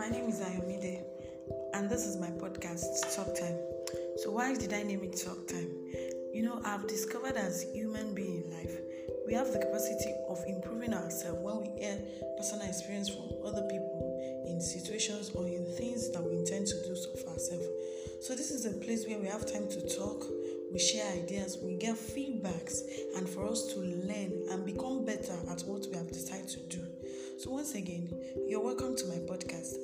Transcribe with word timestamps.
My 0.00 0.08
name 0.08 0.30
is 0.30 0.40
Ayomide, 0.40 1.02
and 1.74 1.90
this 1.90 2.06
is 2.06 2.16
my 2.16 2.28
podcast, 2.28 3.14
Talk 3.14 3.38
Time. 3.38 3.58
So, 4.16 4.30
why 4.30 4.56
did 4.56 4.72
I 4.72 4.82
name 4.82 5.04
it 5.04 5.14
Talk 5.22 5.46
Time? 5.46 5.68
You 6.32 6.42
know, 6.42 6.58
I've 6.64 6.88
discovered 6.88 7.36
as 7.36 7.66
human 7.74 8.14
being 8.14 8.44
in 8.44 8.50
life, 8.50 8.78
we 9.26 9.34
have 9.34 9.52
the 9.52 9.58
capacity 9.58 10.14
of 10.26 10.42
improving 10.46 10.94
ourselves 10.94 11.40
when 11.42 11.60
we 11.60 11.78
hear 11.78 11.98
personal 12.38 12.66
experience 12.66 13.10
from 13.10 13.28
other 13.44 13.60
people 13.68 14.46
in 14.46 14.58
situations 14.62 15.32
or 15.34 15.46
in 15.46 15.66
things 15.76 16.10
that 16.12 16.24
we 16.24 16.32
intend 16.32 16.66
to 16.68 16.82
do 16.82 16.96
so 16.96 17.10
for 17.16 17.32
ourselves. 17.32 17.68
So, 18.22 18.34
this 18.34 18.50
is 18.50 18.64
a 18.64 18.72
place 18.80 19.06
where 19.06 19.18
we 19.18 19.26
have 19.26 19.44
time 19.44 19.68
to 19.68 19.96
talk, 19.98 20.24
we 20.72 20.78
share 20.78 21.12
ideas, 21.12 21.58
we 21.62 21.76
get 21.76 21.96
feedbacks, 21.96 22.80
and 23.16 23.28
for 23.28 23.46
us 23.46 23.66
to 23.74 23.80
learn 23.80 24.48
and 24.50 24.64
become 24.64 25.04
better 25.04 25.36
at 25.50 25.60
what 25.66 25.86
we 25.90 25.96
have 25.98 26.08
decided 26.08 26.48
to 26.48 26.60
do. 26.74 26.86
So, 27.40 27.52
once 27.52 27.74
again, 27.74 28.12
you're 28.46 28.60
welcome 28.60 28.94
to 28.96 29.06
my 29.06 29.14
podcast 29.14 29.76